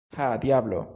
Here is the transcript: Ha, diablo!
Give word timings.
Ha, 0.09 0.37
diablo! 0.37 0.87